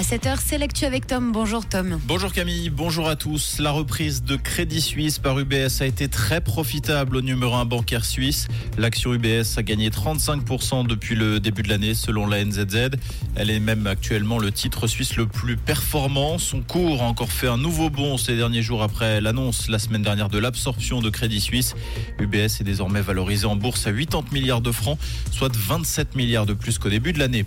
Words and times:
À 0.00 0.02
7h, 0.02 0.38
c'est 0.42 0.56
l'actu 0.56 0.86
avec 0.86 1.06
Tom. 1.06 1.30
Bonjour 1.30 1.68
Tom. 1.68 2.00
Bonjour 2.06 2.32
Camille, 2.32 2.70
bonjour 2.70 3.06
à 3.06 3.16
tous. 3.16 3.58
La 3.58 3.70
reprise 3.70 4.22
de 4.22 4.34
Crédit 4.34 4.80
Suisse 4.80 5.18
par 5.18 5.38
UBS 5.38 5.82
a 5.82 5.84
été 5.84 6.08
très 6.08 6.40
profitable 6.40 7.16
au 7.16 7.20
numéro 7.20 7.54
1 7.54 7.66
bancaire 7.66 8.06
suisse. 8.06 8.48
L'action 8.78 9.12
UBS 9.12 9.58
a 9.58 9.62
gagné 9.62 9.90
35% 9.90 10.86
depuis 10.86 11.16
le 11.16 11.38
début 11.38 11.62
de 11.62 11.68
l'année 11.68 11.92
selon 11.92 12.26
la 12.26 12.42
NZZ. 12.42 12.92
Elle 13.34 13.50
est 13.50 13.60
même 13.60 13.86
actuellement 13.86 14.38
le 14.38 14.50
titre 14.50 14.86
suisse 14.86 15.16
le 15.16 15.26
plus 15.26 15.58
performant. 15.58 16.38
Son 16.38 16.62
cours 16.62 17.02
a 17.02 17.04
encore 17.04 17.30
fait 17.30 17.48
un 17.48 17.58
nouveau 17.58 17.90
bond 17.90 18.16
ces 18.16 18.36
derniers 18.36 18.62
jours 18.62 18.82
après 18.82 19.20
l'annonce 19.20 19.68
la 19.68 19.78
semaine 19.78 20.02
dernière 20.02 20.30
de 20.30 20.38
l'absorption 20.38 21.02
de 21.02 21.10
Crédit 21.10 21.42
Suisse. 21.42 21.74
UBS 22.18 22.60
est 22.60 22.64
désormais 22.64 23.02
valorisé 23.02 23.44
en 23.44 23.56
bourse 23.56 23.86
à 23.86 23.92
80 23.92 24.32
milliards 24.32 24.62
de 24.62 24.72
francs, 24.72 24.98
soit 25.30 25.54
27 25.54 26.16
milliards 26.16 26.46
de 26.46 26.54
plus 26.54 26.78
qu'au 26.78 26.88
début 26.88 27.12
de 27.12 27.18
l'année. 27.18 27.44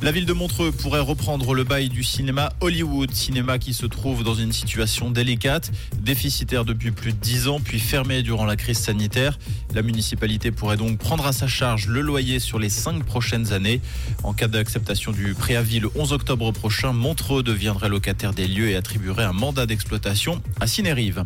La 0.00 0.10
ville 0.10 0.26
de 0.26 0.32
Montreux 0.32 0.72
pourrait 0.72 0.98
reprendre 0.98 1.54
le 1.54 1.62
bail 1.62 1.81
du 1.88 2.04
cinéma 2.04 2.52
Hollywood, 2.60 3.12
cinéma 3.12 3.58
qui 3.58 3.72
se 3.72 3.86
trouve 3.86 4.24
dans 4.24 4.34
une 4.34 4.52
situation 4.52 5.10
délicate, 5.10 5.70
déficitaire 5.98 6.64
depuis 6.64 6.90
plus 6.90 7.12
de 7.12 7.18
10 7.18 7.48
ans, 7.48 7.60
puis 7.62 7.80
fermé 7.80 8.22
durant 8.22 8.44
la 8.44 8.56
crise 8.56 8.78
sanitaire. 8.78 9.38
La 9.74 9.82
municipalité 9.82 10.50
pourrait 10.50 10.76
donc 10.76 10.98
prendre 10.98 11.26
à 11.26 11.32
sa 11.32 11.46
charge 11.46 11.88
le 11.88 12.00
loyer 12.00 12.38
sur 12.38 12.58
les 12.58 12.68
5 12.68 13.04
prochaines 13.04 13.52
années. 13.52 13.80
En 14.22 14.32
cas 14.32 14.48
d'acceptation 14.48 15.12
du 15.12 15.34
préavis 15.34 15.80
le 15.80 15.90
11 15.94 16.12
octobre 16.12 16.50
prochain, 16.52 16.92
Montreux 16.92 17.42
deviendrait 17.42 17.88
locataire 17.88 18.32
des 18.32 18.46
lieux 18.46 18.70
et 18.70 18.76
attribuerait 18.76 19.24
un 19.24 19.32
mandat 19.32 19.66
d'exploitation 19.66 20.42
à 20.60 20.66
Cinérive. 20.66 21.24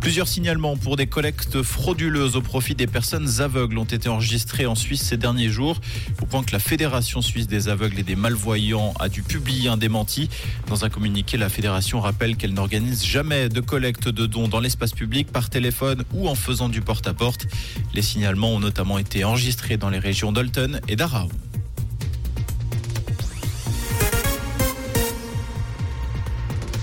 Plusieurs 0.00 0.28
signalements 0.28 0.76
pour 0.76 0.96
des 0.96 1.06
collectes 1.06 1.62
frauduleuses 1.62 2.36
au 2.36 2.40
profit 2.40 2.74
des 2.74 2.86
personnes 2.86 3.40
aveugles 3.40 3.78
ont 3.78 3.84
été 3.84 4.08
enregistrés 4.08 4.64
en 4.64 4.74
Suisse 4.74 5.02
ces 5.02 5.16
derniers 5.16 5.48
jours, 5.48 5.80
au 6.22 6.26
point 6.26 6.42
que 6.42 6.52
la 6.52 6.60
Fédération 6.60 7.20
suisse 7.20 7.46
des 7.46 7.68
aveugles 7.68 7.98
et 7.98 8.02
des 8.04 8.16
malvoyants 8.16 8.94
a 9.00 9.08
dû 9.08 9.22
publier 9.22 9.68
un 9.68 9.76
démenti. 9.76 10.30
Dans 10.68 10.84
un 10.84 10.88
communiqué, 10.88 11.36
la 11.36 11.48
fédération 11.48 12.00
rappelle 12.00 12.36
qu'elle 12.36 12.54
n'organise 12.54 13.04
jamais 13.04 13.48
de 13.48 13.60
collecte 13.60 14.08
de 14.08 14.26
dons 14.26 14.48
dans 14.48 14.60
l'espace 14.60 14.92
public 14.92 15.32
par 15.32 15.50
téléphone 15.50 16.04
ou 16.14 16.28
en 16.28 16.34
faisant 16.34 16.68
du 16.68 16.80
porte-à-porte. 16.80 17.46
Les 17.92 18.02
signalements 18.02 18.54
ont 18.54 18.60
notamment 18.60 18.98
été 18.98 19.24
enregistrés 19.24 19.76
dans 19.76 19.90
les 19.90 19.98
régions 19.98 20.32
d'Olten 20.32 20.80
et 20.88 20.96
d'Arau. 20.96 21.28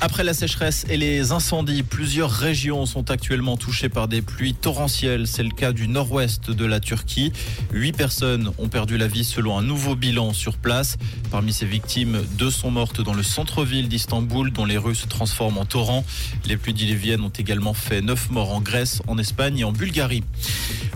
Après 0.05 0.23
la 0.23 0.35
sécheresse 0.35 0.85
et 0.87 0.97
les 0.97 1.31
incendies, 1.31 1.81
plusieurs 1.81 2.29
régions 2.29 2.85
sont 2.85 3.09
actuellement 3.09 3.57
touchées 3.57 3.89
par 3.89 4.07
des 4.07 4.21
pluies 4.21 4.53
torrentielles. 4.53 5.25
C'est 5.25 5.41
le 5.41 5.49
cas 5.49 5.71
du 5.71 5.87
nord-ouest 5.87 6.51
de 6.51 6.63
la 6.63 6.79
Turquie. 6.79 7.31
Huit 7.73 7.91
personnes 7.91 8.51
ont 8.59 8.69
perdu 8.69 8.99
la 8.99 9.07
vie 9.07 9.23
selon 9.23 9.57
un 9.57 9.63
nouveau 9.63 9.95
bilan 9.95 10.31
sur 10.31 10.57
place. 10.59 10.97
Parmi 11.31 11.53
ces 11.53 11.65
victimes, 11.65 12.21
deux 12.37 12.51
sont 12.51 12.69
mortes 12.69 13.01
dans 13.01 13.15
le 13.15 13.23
centre-ville 13.23 13.89
d'Istanbul, 13.89 14.51
dont 14.51 14.65
les 14.65 14.77
rues 14.77 14.93
se 14.93 15.07
transforment 15.07 15.57
en 15.57 15.65
torrents. 15.65 16.05
Les 16.45 16.55
pluies 16.55 16.75
diluviennes 16.75 17.21
ont 17.21 17.29
également 17.29 17.73
fait 17.73 18.03
neuf 18.03 18.29
morts 18.29 18.53
en 18.53 18.61
Grèce, 18.61 19.01
en 19.07 19.17
Espagne 19.17 19.57
et 19.57 19.63
en 19.63 19.71
Bulgarie. 19.71 20.23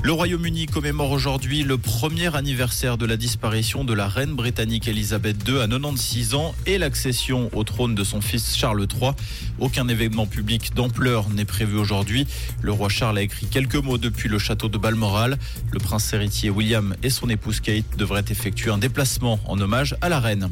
Le 0.04 0.14
Royaume-Uni 0.14 0.68
commémore 0.68 1.12
aujourd'hui 1.12 1.64
le 1.64 1.78
premier 1.78 2.34
anniversaire 2.36 2.98
de 2.98 3.06
la 3.06 3.18
disparition 3.18 3.84
de 3.84 3.94
la 3.94 4.08
reine 4.08 4.34
britannique 4.34 4.88
Elisabeth 4.88 5.38
II 5.48 5.60
à 5.60 5.68
96 5.68 6.36
ans 6.36 6.56
et 6.68 6.78
l'accession 6.78 7.50
au 7.54 7.64
trône 7.64 7.96
de 7.96 8.04
son 8.04 8.22
fils 8.22 8.56
Charles 8.56 8.86
III. 8.90 8.99
Aucun 9.60 9.88
événement 9.88 10.26
public 10.26 10.74
d'ampleur 10.76 11.30
n'est 11.30 11.46
prévu 11.46 11.78
aujourd'hui. 11.78 12.28
Le 12.62 12.72
roi 12.72 12.90
Charles 12.90 13.18
a 13.18 13.22
écrit 13.22 13.48
quelques 13.48 13.76
mots 13.76 13.98
depuis 13.98 14.30
le 14.30 14.40
château 14.40 14.70
de 14.70 14.78
Balmoral. 14.78 15.38
Le 15.72 15.80
prince 15.80 16.12
héritier 16.14 16.50
William 16.50 16.96
et 17.04 17.10
son 17.10 17.30
épouse 17.30 17.60
Kate 17.60 17.98
devraient 17.98 18.26
effectuer 18.30 18.72
un 18.72 18.78
déplacement 18.78 19.40
en 19.46 19.60
hommage 19.60 19.96
à 20.02 20.10
la 20.10 20.20
reine. 20.20 20.50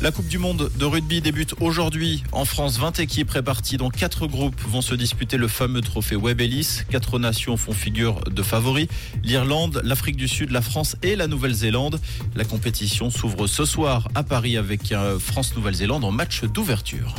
La 0.00 0.12
Coupe 0.12 0.28
du 0.28 0.38
Monde 0.38 0.70
de 0.78 0.84
rugby 0.84 1.20
débute 1.20 1.56
aujourd'hui. 1.58 2.22
En 2.30 2.44
France, 2.44 2.78
20 2.78 3.00
équipes 3.00 3.30
réparties 3.30 3.78
dans 3.78 3.90
4 3.90 4.28
groupes 4.28 4.60
vont 4.68 4.80
se 4.80 4.94
disputer 4.94 5.36
le 5.36 5.48
fameux 5.48 5.80
trophée 5.80 6.14
Webb 6.14 6.40
Ellis. 6.40 6.82
Quatre 6.88 7.18
nations 7.18 7.56
font 7.56 7.72
figure 7.72 8.20
de 8.20 8.42
favoris. 8.44 8.86
L'Irlande, 9.24 9.80
l'Afrique 9.82 10.16
du 10.16 10.28
Sud, 10.28 10.52
la 10.52 10.62
France 10.62 10.94
et 11.02 11.16
la 11.16 11.26
Nouvelle-Zélande. 11.26 12.00
La 12.36 12.44
compétition 12.44 13.10
s'ouvre 13.10 13.48
ce 13.48 13.64
soir 13.64 14.08
à 14.14 14.22
Paris 14.22 14.56
avec 14.56 14.92
un 14.92 15.18
France-Nouvelle-Zélande 15.18 16.04
en 16.04 16.12
match 16.12 16.44
d'ouverture. 16.44 17.16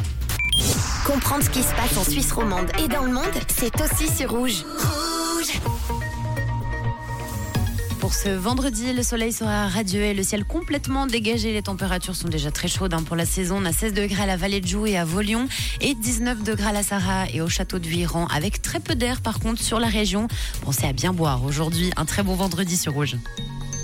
Comprendre 1.06 1.44
ce 1.44 1.50
qui 1.50 1.64
se 1.64 1.74
passe 1.74 1.98
en 1.98 2.04
Suisse 2.04 2.32
romande 2.32 2.70
et 2.84 2.88
dans 2.88 3.04
le 3.04 3.12
monde, 3.12 3.26
c'est 3.48 3.74
aussi 3.82 4.08
sur 4.08 4.32
Rouge. 4.32 4.64
Rouge 4.78 5.60
Pour 8.00 8.14
ce 8.14 8.30
vendredi, 8.30 8.94
le 8.94 9.04
soleil 9.04 9.34
sera 9.34 9.68
radieux 9.68 10.02
et 10.02 10.14
le 10.14 10.24
ciel 10.24 10.46
complètement 10.46 11.08
dégagé. 11.08 11.52
Les 11.52 11.62
températures 11.62 12.16
sont 12.16 12.28
déjà 12.28 12.52
très 12.52 12.68
chaudes 12.68 12.94
hein, 12.94 13.04
pour 13.04 13.16
la 13.16 13.26
saison. 13.26 13.58
On 13.62 13.66
a 13.66 13.74
16 13.74 13.94
degrés 13.94 14.24
à 14.24 14.26
la 14.26 14.38
vallée 14.38 14.62
de 14.62 14.68
Joux 14.68 14.86
et 14.86 14.98
à 14.98 15.06
Volion 15.06 15.48
et 15.82 15.96
19 15.96 16.44
degrés 16.44 16.70
à 16.70 16.74
la 16.74 16.84
Sarah 16.84 17.30
et 17.34 17.42
au 17.42 17.50
château 17.50 17.80
de 17.80 17.88
Viran 17.88 18.28
avec 18.28 18.62
très 18.62 18.80
peu 18.80 18.96
d'air 18.96 19.22
par 19.22 19.40
contre 19.40 19.62
sur 19.62 19.80
la 19.80 19.88
région. 19.88 20.28
Pensez 20.64 20.86
à 20.86 20.94
bien 20.94 21.14
boire 21.14 21.44
aujourd'hui. 21.44 21.92
Un 21.98 22.06
très 22.06 22.24
bon 22.24 22.36
vendredi 22.36 22.78
sur 22.78 22.94
Rouge. 22.94 23.18